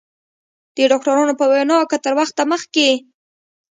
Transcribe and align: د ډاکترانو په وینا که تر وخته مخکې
د 0.75 0.77
ډاکترانو 0.91 1.33
په 1.39 1.45
وینا 1.51 1.77
که 1.91 1.97
تر 2.03 2.13
وخته 2.19 2.43
مخکې 2.51 2.89